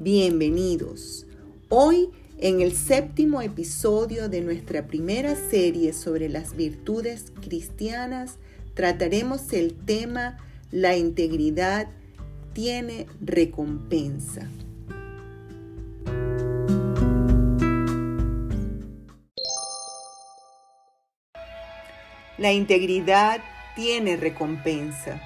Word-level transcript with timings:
Bienvenidos. 0.00 1.24
Hoy, 1.68 2.10
en 2.38 2.60
el 2.60 2.74
séptimo 2.74 3.42
episodio 3.42 4.28
de 4.28 4.40
nuestra 4.40 4.88
primera 4.88 5.36
serie 5.36 5.92
sobre 5.92 6.28
las 6.28 6.56
virtudes 6.56 7.26
cristianas, 7.40 8.38
trataremos 8.74 9.52
el 9.52 9.72
tema 9.72 10.38
La 10.72 10.96
integridad 10.96 11.86
tiene 12.54 13.06
recompensa. 13.20 14.50
La 22.36 22.52
integridad 22.52 23.40
tiene 23.76 24.16
recompensa. 24.16 25.22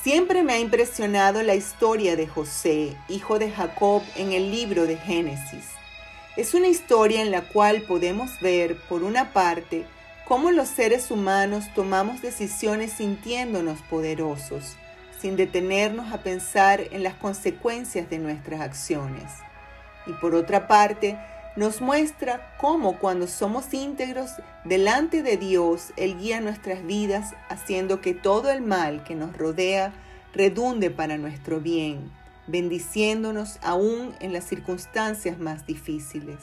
Siempre 0.00 0.42
me 0.42 0.54
ha 0.54 0.58
impresionado 0.58 1.44
la 1.44 1.54
historia 1.54 2.16
de 2.16 2.26
José, 2.26 2.96
hijo 3.08 3.38
de 3.38 3.52
Jacob, 3.52 4.02
en 4.16 4.32
el 4.32 4.50
libro 4.50 4.84
de 4.86 4.96
Génesis. 4.96 5.64
Es 6.36 6.54
una 6.54 6.66
historia 6.66 7.22
en 7.22 7.30
la 7.30 7.42
cual 7.42 7.82
podemos 7.82 8.40
ver, 8.40 8.76
por 8.88 9.04
una 9.04 9.32
parte, 9.32 9.84
cómo 10.26 10.50
los 10.50 10.68
seres 10.68 11.12
humanos 11.12 11.66
tomamos 11.72 12.20
decisiones 12.20 12.94
sintiéndonos 12.94 13.80
poderosos, 13.82 14.76
sin 15.20 15.36
detenernos 15.36 16.12
a 16.12 16.24
pensar 16.24 16.80
en 16.90 17.04
las 17.04 17.14
consecuencias 17.14 18.10
de 18.10 18.18
nuestras 18.18 18.60
acciones. 18.60 19.30
Y 20.06 20.14
por 20.14 20.34
otra 20.34 20.66
parte, 20.66 21.16
nos 21.56 21.80
muestra 21.80 22.56
cómo 22.58 22.98
cuando 22.98 23.26
somos 23.26 23.72
íntegros 23.74 24.30
delante 24.64 25.22
de 25.22 25.36
Dios, 25.36 25.92
Él 25.96 26.18
guía 26.18 26.40
nuestras 26.40 26.84
vidas 26.86 27.34
haciendo 27.48 28.00
que 28.00 28.14
todo 28.14 28.50
el 28.50 28.62
mal 28.62 29.04
que 29.04 29.14
nos 29.14 29.36
rodea 29.36 29.92
redunde 30.32 30.90
para 30.90 31.18
nuestro 31.18 31.60
bien, 31.60 32.10
bendiciéndonos 32.46 33.58
aún 33.62 34.14
en 34.20 34.32
las 34.32 34.44
circunstancias 34.44 35.38
más 35.38 35.66
difíciles. 35.66 36.38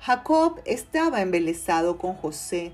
Jacob 0.00 0.60
estaba 0.64 1.20
embelesado 1.20 1.98
con 1.98 2.14
José, 2.14 2.72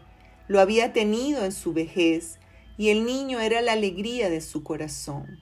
lo 0.49 0.61
había 0.61 0.93
tenido 0.93 1.45
en 1.45 1.53
su 1.53 1.73
vejez, 1.73 2.39
y 2.79 2.89
el 2.89 3.05
niño 3.05 3.39
era 3.39 3.61
la 3.61 3.73
alegría 3.73 4.31
de 4.31 4.41
su 4.41 4.65
corazón. 4.65 5.41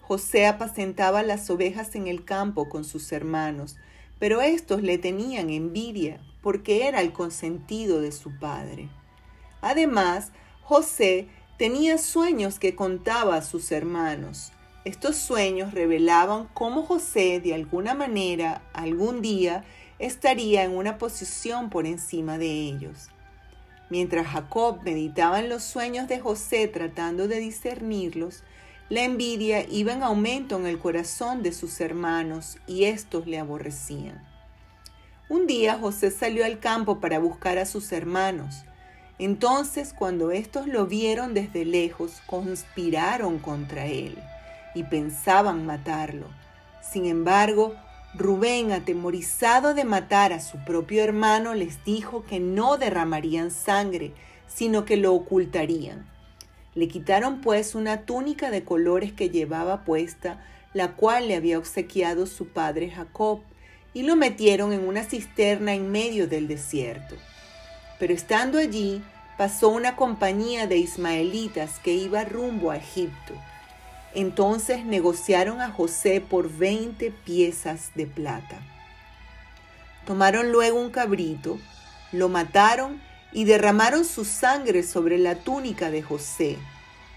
José 0.00 0.46
apacentaba 0.46 1.22
las 1.22 1.48
ovejas 1.50 1.94
en 1.94 2.08
el 2.08 2.24
campo 2.24 2.68
con 2.68 2.84
sus 2.84 3.10
hermanos, 3.12 3.76
pero 4.24 4.40
éstos 4.40 4.80
le 4.80 4.96
tenían 4.96 5.50
envidia 5.50 6.18
porque 6.40 6.88
era 6.88 7.02
el 7.02 7.12
consentido 7.12 8.00
de 8.00 8.10
su 8.10 8.38
padre. 8.38 8.88
Además, 9.60 10.32
José 10.62 11.28
tenía 11.58 11.98
sueños 11.98 12.58
que 12.58 12.74
contaba 12.74 13.36
a 13.36 13.42
sus 13.42 13.70
hermanos. 13.70 14.50
Estos 14.86 15.16
sueños 15.16 15.74
revelaban 15.74 16.48
cómo 16.54 16.84
José 16.84 17.38
de 17.38 17.52
alguna 17.52 17.92
manera, 17.92 18.62
algún 18.72 19.20
día, 19.20 19.62
estaría 19.98 20.64
en 20.64 20.74
una 20.74 20.96
posición 20.96 21.68
por 21.68 21.84
encima 21.84 22.38
de 22.38 22.48
ellos. 22.48 23.10
Mientras 23.90 24.26
Jacob 24.26 24.78
meditaba 24.84 25.38
en 25.38 25.50
los 25.50 25.64
sueños 25.64 26.08
de 26.08 26.18
José 26.18 26.66
tratando 26.66 27.28
de 27.28 27.40
discernirlos, 27.40 28.42
la 28.90 29.02
envidia 29.02 29.66
iba 29.68 29.92
en 29.92 30.02
aumento 30.02 30.56
en 30.56 30.66
el 30.66 30.78
corazón 30.78 31.42
de 31.42 31.52
sus 31.52 31.80
hermanos 31.80 32.58
y 32.66 32.84
éstos 32.84 33.26
le 33.26 33.38
aborrecían. 33.38 34.22
Un 35.30 35.46
día 35.46 35.78
José 35.78 36.10
salió 36.10 36.44
al 36.44 36.58
campo 36.58 37.00
para 37.00 37.18
buscar 37.18 37.56
a 37.56 37.64
sus 37.64 37.92
hermanos. 37.92 38.64
Entonces, 39.18 39.94
cuando 39.94 40.32
éstos 40.32 40.66
lo 40.66 40.86
vieron 40.86 41.32
desde 41.32 41.64
lejos, 41.64 42.20
conspiraron 42.26 43.38
contra 43.38 43.86
él 43.86 44.18
y 44.74 44.82
pensaban 44.82 45.64
matarlo. 45.64 46.26
Sin 46.82 47.06
embargo, 47.06 47.74
Rubén, 48.14 48.70
atemorizado 48.70 49.72
de 49.72 49.84
matar 49.84 50.34
a 50.34 50.40
su 50.40 50.62
propio 50.64 51.02
hermano, 51.02 51.54
les 51.54 51.82
dijo 51.84 52.24
que 52.24 52.38
no 52.38 52.76
derramarían 52.76 53.50
sangre, 53.50 54.12
sino 54.46 54.84
que 54.84 54.98
lo 54.98 55.14
ocultarían. 55.14 56.06
Le 56.74 56.88
quitaron 56.88 57.40
pues 57.40 57.74
una 57.74 58.02
túnica 58.02 58.50
de 58.50 58.64
colores 58.64 59.12
que 59.12 59.30
llevaba 59.30 59.84
puesta, 59.84 60.44
la 60.72 60.92
cual 60.92 61.28
le 61.28 61.36
había 61.36 61.58
obsequiado 61.58 62.26
su 62.26 62.48
padre 62.48 62.90
Jacob, 62.90 63.40
y 63.92 64.02
lo 64.02 64.16
metieron 64.16 64.72
en 64.72 64.86
una 64.86 65.04
cisterna 65.04 65.72
en 65.74 65.92
medio 65.92 66.26
del 66.26 66.48
desierto. 66.48 67.14
Pero 68.00 68.12
estando 68.12 68.58
allí, 68.58 69.02
pasó 69.38 69.68
una 69.68 69.94
compañía 69.94 70.66
de 70.66 70.78
ismaelitas 70.78 71.78
que 71.78 71.92
iba 71.92 72.24
rumbo 72.24 72.72
a 72.72 72.76
Egipto. 72.76 73.34
Entonces 74.14 74.84
negociaron 74.84 75.60
a 75.60 75.70
José 75.70 76.20
por 76.20 76.50
veinte 76.50 77.12
piezas 77.24 77.90
de 77.94 78.06
plata. 78.06 78.58
Tomaron 80.06 80.52
luego 80.52 80.80
un 80.80 80.90
cabrito, 80.90 81.58
lo 82.12 82.28
mataron 82.28 83.00
y 83.34 83.44
derramaron 83.44 84.04
su 84.04 84.24
sangre 84.24 84.84
sobre 84.84 85.18
la 85.18 85.34
túnica 85.34 85.90
de 85.90 86.02
José. 86.02 86.56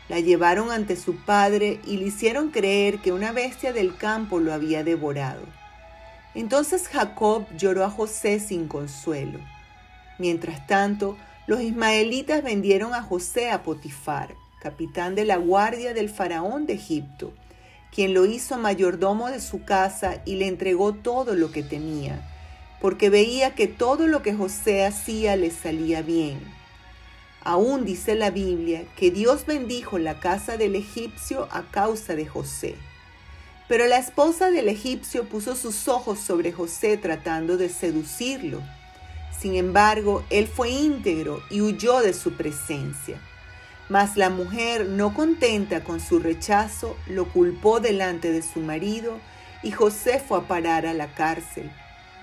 La 0.10 0.20
llevaron 0.20 0.72
ante 0.72 0.96
su 0.96 1.16
padre 1.16 1.80
y 1.86 1.98
le 1.98 2.06
hicieron 2.08 2.50
creer 2.50 3.00
que 3.00 3.12
una 3.12 3.32
bestia 3.32 3.72
del 3.72 3.96
campo 3.96 4.40
lo 4.40 4.52
había 4.52 4.84
devorado. 4.84 5.44
Entonces 6.34 6.88
Jacob 6.88 7.46
lloró 7.56 7.86
a 7.86 7.92
José 7.92 8.40
sin 8.40 8.68
consuelo. 8.68 9.40
Mientras 10.18 10.66
tanto, 10.66 11.16
los 11.46 11.62
ismaelitas 11.62 12.44
vendieron 12.44 12.96
a 12.96 13.04
José 13.04 13.52
a 13.52 13.62
Potifar, 13.62 14.34
capitán 14.60 15.14
de 15.14 15.24
la 15.24 15.38
guardia 15.38 15.94
del 15.94 16.10
faraón 16.10 16.66
de 16.66 16.74
Egipto, 16.74 17.32
quien 17.92 18.14
lo 18.14 18.26
hizo 18.26 18.58
mayordomo 18.58 19.30
de 19.30 19.40
su 19.40 19.64
casa 19.64 20.22
y 20.26 20.36
le 20.36 20.48
entregó 20.48 20.94
todo 20.94 21.36
lo 21.36 21.52
que 21.52 21.64
tenía 21.64 22.34
porque 22.82 23.10
veía 23.10 23.56
que 23.56 23.68
todo 23.68 24.08
lo 24.08 24.22
que 24.22 24.34
José 24.34 24.86
hacía 24.86 25.36
le 25.36 25.52
salía 25.52 26.02
bien. 26.02 26.40
Aún 27.42 27.86
dice 27.86 28.16
la 28.16 28.30
Biblia 28.30 28.84
que 28.96 29.10
Dios 29.10 29.46
bendijo 29.46 29.98
la 29.98 30.20
casa 30.20 30.58
del 30.58 30.76
egipcio 30.76 31.48
a 31.52 31.64
causa 31.72 32.16
de 32.16 32.28
José. 32.28 32.76
Pero 33.68 33.86
la 33.88 33.98
esposa 33.98 34.50
del 34.50 34.70
egipcio 34.70 35.26
puso 35.26 35.56
sus 35.56 35.88
ojos 35.88 36.20
sobre 36.20 36.52
José 36.52 36.98
tratando 36.98 37.58
de 37.58 37.70
seducirlo. 37.70 38.62
Sin 39.38 39.56
embargo, 39.56 40.24
él 40.30 40.48
fue 40.48 40.70
íntegro 40.70 41.42
y 41.50 41.62
huyó 41.62 42.00
de 42.00 42.14
su 42.14 42.34
presencia. 42.34 43.20
Mas 43.90 44.18
la 44.18 44.30
mujer, 44.30 44.88
no 44.88 45.14
contenta 45.14 45.84
con 45.84 46.00
su 46.00 46.20
rechazo, 46.20 46.98
lo 47.08 47.30
culpó 47.30 47.80
delante 47.80 48.32
de 48.32 48.42
su 48.42 48.60
marido 48.60 49.18
y 49.64 49.72
José 49.72 50.20
fue 50.20 50.40
a 50.40 50.48
parar 50.48 50.86
a 50.86 50.94
la 50.94 51.14
cárcel 51.14 51.72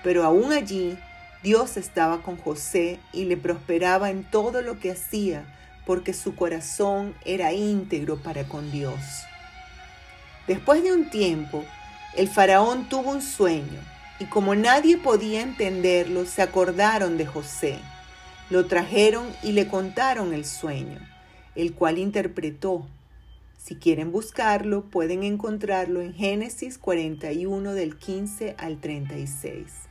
pero 0.05 0.23
aún 0.23 0.53
allí, 0.53 0.99
Dios 1.41 1.77
estaba 1.77 2.21
con 2.21 2.37
José 2.37 2.99
y 3.11 3.25
le 3.25 3.37
prosperaba 3.37 4.11
en 4.11 4.23
todo 4.23 4.61
lo 4.61 4.79
que 4.79 4.91
hacía, 4.91 5.43
porque 5.83 6.13
su 6.13 6.35
corazón 6.35 7.15
era 7.25 7.53
íntegro 7.53 8.17
para 8.17 8.43
con 8.43 8.71
Dios. 8.71 8.99
Después 10.45 10.83
de 10.83 10.93
un 10.93 11.09
tiempo, 11.09 11.65
el 12.15 12.27
faraón 12.27 12.87
tuvo 12.87 13.09
un 13.09 13.23
sueño, 13.23 13.81
y 14.19 14.25
como 14.25 14.53
nadie 14.53 14.97
podía 14.97 15.41
entenderlo, 15.41 16.27
se 16.27 16.43
acordaron 16.43 17.17
de 17.17 17.25
José. 17.25 17.79
Lo 18.51 18.67
trajeron 18.67 19.25
y 19.41 19.53
le 19.53 19.67
contaron 19.67 20.35
el 20.35 20.45
sueño, 20.45 20.99
el 21.55 21.73
cual 21.73 21.97
interpretó. 21.97 22.85
Si 23.57 23.73
quieren 23.77 24.11
buscarlo, 24.11 24.83
pueden 24.83 25.23
encontrarlo 25.23 25.99
en 25.99 26.13
Génesis 26.13 26.77
41 26.77 27.73
del 27.73 27.97
15 27.97 28.53
al 28.59 28.79
36. 28.79 29.85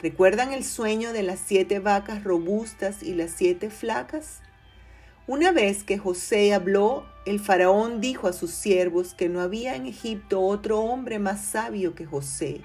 ¿Recuerdan 0.00 0.52
el 0.52 0.62
sueño 0.62 1.12
de 1.12 1.24
las 1.24 1.40
siete 1.40 1.80
vacas 1.80 2.22
robustas 2.22 3.02
y 3.02 3.14
las 3.14 3.32
siete 3.32 3.68
flacas? 3.68 4.40
Una 5.26 5.50
vez 5.50 5.82
que 5.82 5.98
José 5.98 6.54
habló, 6.54 7.04
el 7.26 7.40
faraón 7.40 8.00
dijo 8.00 8.28
a 8.28 8.32
sus 8.32 8.52
siervos 8.52 9.12
que 9.14 9.28
no 9.28 9.40
había 9.40 9.74
en 9.74 9.86
Egipto 9.86 10.40
otro 10.40 10.78
hombre 10.78 11.18
más 11.18 11.44
sabio 11.44 11.96
que 11.96 12.06
José, 12.06 12.62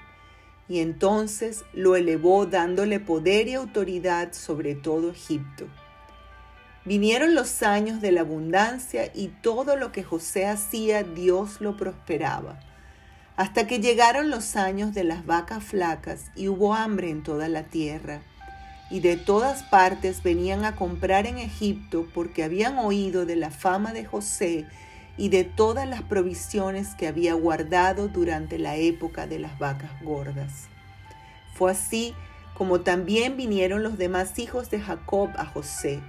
y 0.68 0.78
entonces 0.78 1.64
lo 1.72 1.96
elevó 1.96 2.46
dándole 2.46 3.00
poder 3.00 3.48
y 3.48 3.54
autoridad 3.54 4.32
sobre 4.32 4.76
todo 4.76 5.10
Egipto. 5.10 5.66
Vinieron 6.84 7.34
los 7.34 7.64
años 7.64 8.00
de 8.00 8.12
la 8.12 8.20
abundancia 8.20 9.10
y 9.12 9.28
todo 9.42 9.74
lo 9.74 9.90
que 9.90 10.04
José 10.04 10.46
hacía 10.46 11.02
Dios 11.02 11.60
lo 11.60 11.76
prosperaba. 11.76 12.60
Hasta 13.36 13.66
que 13.66 13.80
llegaron 13.80 14.30
los 14.30 14.54
años 14.56 14.94
de 14.94 15.04
las 15.04 15.26
vacas 15.26 15.64
flacas 15.64 16.30
y 16.36 16.48
hubo 16.48 16.74
hambre 16.74 17.10
en 17.10 17.22
toda 17.22 17.48
la 17.48 17.64
tierra. 17.64 18.20
Y 18.90 19.00
de 19.00 19.16
todas 19.16 19.64
partes 19.64 20.22
venían 20.22 20.64
a 20.64 20.76
comprar 20.76 21.26
en 21.26 21.38
Egipto 21.38 22.06
porque 22.14 22.44
habían 22.44 22.78
oído 22.78 23.26
de 23.26 23.34
la 23.34 23.50
fama 23.50 23.92
de 23.92 24.04
José 24.04 24.66
y 25.16 25.30
de 25.30 25.42
todas 25.42 25.88
las 25.88 26.02
provisiones 26.02 26.94
que 26.94 27.08
había 27.08 27.34
guardado 27.34 28.08
durante 28.08 28.58
la 28.58 28.76
época 28.76 29.26
de 29.26 29.40
las 29.40 29.58
vacas 29.58 29.90
gordas. 30.02 30.68
Fue 31.54 31.72
así 31.72 32.14
como 32.54 32.82
también 32.82 33.36
vinieron 33.36 33.82
los 33.82 33.98
demás 33.98 34.38
hijos 34.38 34.70
de 34.70 34.80
Jacob 34.80 35.30
a 35.36 35.44
José, 35.44 36.00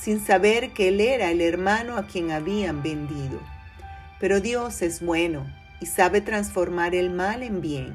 sin 0.00 0.24
saber 0.24 0.72
que 0.72 0.88
él 0.88 1.00
era 1.00 1.30
el 1.30 1.42
hermano 1.42 1.98
a 1.98 2.06
quien 2.06 2.30
habían 2.30 2.82
vendido. 2.82 3.38
Pero 4.18 4.40
Dios 4.40 4.80
es 4.80 5.04
bueno 5.04 5.44
y 5.84 5.86
sabe 5.86 6.22
transformar 6.22 6.94
el 6.94 7.10
mal 7.10 7.42
en 7.42 7.60
bien. 7.60 7.94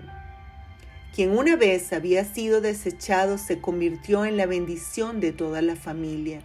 Quien 1.15 1.35
una 1.35 1.55
vez 1.55 1.91
había 1.91 2.23
sido 2.23 2.61
desechado 2.61 3.39
se 3.39 3.61
convirtió 3.61 4.25
en 4.25 4.37
la 4.37 4.45
bendición 4.45 5.19
de 5.19 5.31
toda 5.31 5.63
la 5.63 5.75
familia. 5.75 6.43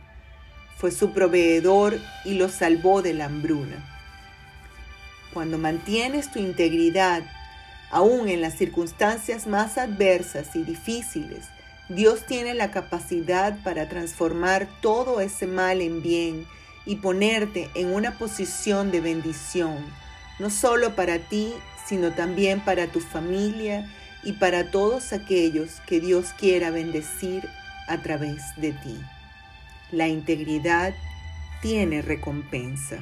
Fue 0.79 0.91
su 0.91 1.13
proveedor 1.13 2.01
y 2.25 2.37
lo 2.37 2.49
salvó 2.49 3.03
de 3.03 3.13
la 3.13 3.27
hambruna. 3.27 3.77
Cuando 5.35 5.59
mantienes 5.59 6.33
tu 6.33 6.39
integridad, 6.39 7.23
aún 7.91 8.31
en 8.31 8.41
las 8.41 8.57
circunstancias 8.57 9.47
más 9.47 9.77
adversas 9.77 10.57
y 10.57 10.63
difíciles, 10.63 11.45
Dios 11.91 12.25
tiene 12.25 12.55
la 12.55 12.71
capacidad 12.71 13.63
para 13.63 13.91
transformar 13.91 14.67
todo 14.81 15.21
ese 15.21 15.47
mal 15.47 15.83
en 15.83 16.01
bien 16.01 16.47
y 16.87 16.97
ponerte 16.97 17.69
en 17.75 17.93
una 17.93 18.17
posición 18.17 18.91
de 18.91 19.03
bendición, 19.03 19.85
no 20.39 20.51
solo 20.51 20.95
para 20.95 21.19
ti, 21.19 21.53
sino 21.87 22.13
también 22.13 22.61
para 22.61 22.87
tu 22.89 23.01
familia 23.01 23.91
y 24.23 24.33
para 24.33 24.71
todos 24.71 25.13
aquellos 25.13 25.81
que 25.87 26.01
Dios 26.01 26.33
quiera 26.39 26.71
bendecir 26.71 27.49
a 27.89 27.99
través 27.99 28.43
de 28.57 28.73
ti. 28.73 28.99
La 29.91 30.09
integridad 30.09 30.95
tiene 31.61 32.03
recompensa. 32.03 32.99